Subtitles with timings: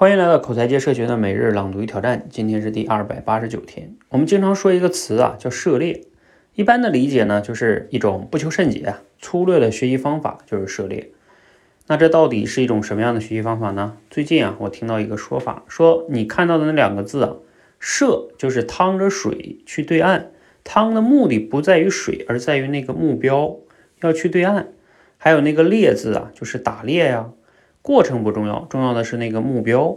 [0.00, 3.96] 欢迎来到口才界社群的每日朗读与挑战，今天是第二百八十九天。
[4.10, 6.02] 我们经常说一个词啊，叫涉猎。
[6.54, 11.10] 一般的理解呢，就是一种不求甚解，粗略的学习方法就是涉猎。
[11.88, 13.96] 那这到底是一种什么样的学习方法呢？
[14.08, 17.34] 最近啊，我听到一个说法，说你看到的那两个字啊，
[17.80, 20.30] 涉就是趟着水去对岸，
[20.62, 23.56] 趟的目的不在于水，而在于那个目标
[24.02, 24.68] 要去对岸。
[25.16, 27.30] 还有那个猎字啊，就是打猎呀。
[27.88, 29.96] 过程不重要，重要的是那个目标，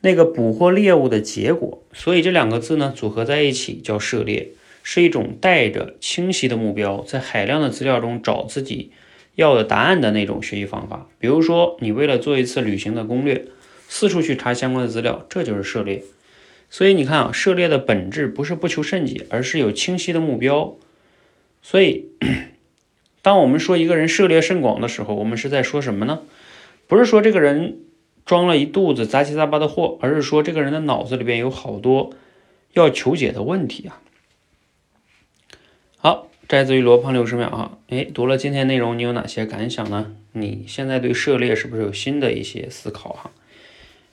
[0.00, 1.80] 那个捕获猎物的结果。
[1.92, 4.48] 所以这两个字呢，组合在一起叫涉猎，
[4.82, 8.90] 是一种带着清晰的目标，在海量的资料中找自己
[9.36, 11.06] 要的答案的那种学习方法。
[11.20, 13.44] 比如说，你为了做一次旅行的攻略，
[13.86, 16.02] 四处去查相关的资料，这就是涉猎。
[16.68, 20.76] 所以你看啊，涉猎的本质不是不求甚解，而是有清晰的目标。
[21.62, 22.08] 所以，
[23.22, 26.22] 当我们说一个人涉猎甚广的时候，我们是在说什么呢？
[26.94, 27.80] 不是说这个人
[28.24, 32.14] 装了一肚子杂七杂八的货，而是说这个人的脑子里边有好多
[32.74, 34.00] 要求解的问题啊。
[35.96, 37.78] 好，摘自于罗胖六十秒啊。
[37.88, 40.14] 哎，读了今天内容，你有哪些感想呢？
[40.34, 43.32] 你现在对涉猎是不是有新的一些思考哈？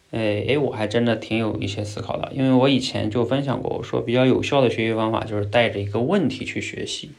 [0.09, 7.11] 哎哎，我还真的挺有一些思考的，因为我以前就分享过，我说比较有效的学习方法就是带着一个问题去学习。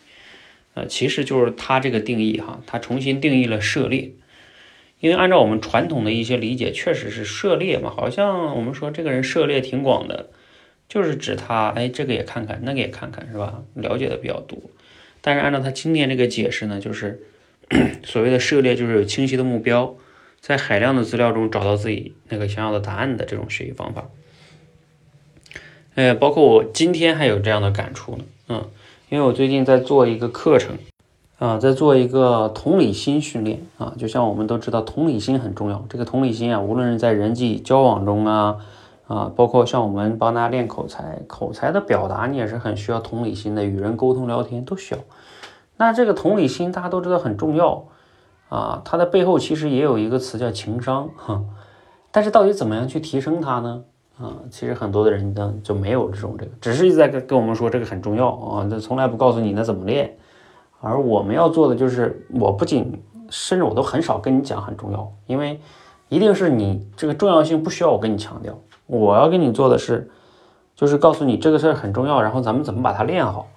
[0.75, 4.11] 呃，其实就是他这个定义哈，他重新定义了涉猎。
[5.03, 10.31] 因为按照我们传统的一些理解，确实是涉猎嘛，好像我们说这个人涉猎挺广的，
[10.89, 13.65] 就是指他哎这个也看看，那个也看看，是吧？
[13.75, 14.57] 了解的比较多。
[15.21, 17.21] 但是按照他今天这个解释呢，就是
[18.07, 19.97] 所谓的涉猎，就是有清晰的目标，
[20.39, 24.09] 在海量的资料中找到自己那个想要的答案的这种学习方法。
[25.97, 28.71] 呃，包括我今天还有这样的感触呢，嗯，
[29.09, 30.79] 因为我最近在做一个课程。
[31.43, 35.85] 啊，在做一个同理心训练啊，就像我们都知道，同理心很重要。
[35.89, 38.59] 这个同理心啊，无论是在人际交往中啊，
[39.09, 45.01] 啊，包括像我们帮大家练口才，口才的表达你也是很需要同理心的，与人沟通聊天都需要。
[45.79, 47.87] 那这个同理心大家都知道很重要
[48.49, 51.43] 啊，它的背后其实也有一个词叫情商哈。
[52.13, 53.83] 但是到底怎么样去提升它呢？
[54.17, 60.17] 啊，其实很多的人呢就没有这种这个，只是一直在跟跟我们说这个很重要啊，这从来不告诉你那怎么练。
[60.83, 63.01] 而我们要做的就是，我不仅
[63.31, 65.61] 甚至我都很少跟你讲很重要，因为
[66.09, 68.61] 一定是你这个重要性不需要我跟你强调。
[68.87, 70.11] 我要跟你做的是，
[70.75, 73.49] 就是告诉你这个事儿很重要，然后咱们怎么把它练好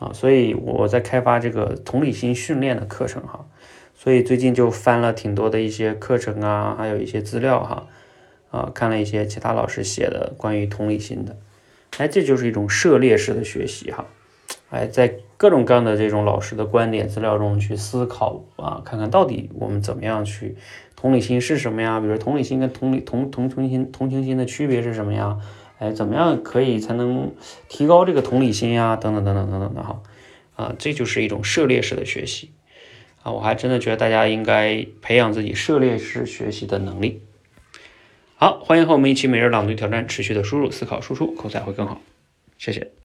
[0.00, 0.12] 啊。
[0.12, 3.46] 所以我在开发这个同理心训练的课程哈，
[3.94, 7.86] 所以最近就翻了挺多的一些课程啊，还有一些资料哈，
[8.50, 11.36] 啊，看了一些其他老师写的关于同理心的，
[11.96, 14.04] 哎，这就是一种涉猎式的学习哈。
[14.74, 20.56] 哎，在各种各样的这种老师的观点资料中去思考啊，看看到底我们怎么样去
[20.96, 22.00] 同理心是什么呀？
[22.00, 25.38] 比如同理心跟同理同同情心同情心的区别是什么呀？
[25.78, 27.32] 哎，怎么样可以才能
[27.68, 28.96] 提高这个同理心呀？
[28.96, 30.02] 等等等等等等的哈，
[30.56, 32.50] 啊，这就是一种涉猎式的学习
[33.22, 37.22] 啊，我还真的觉得大家应该培养自己涉猎式学习的能力。
[38.34, 42.00] 好，欢迎和我们一起每日朗读挑战，持续的输入、思考、输出，口才会更好。
[42.58, 42.94] 谢谢。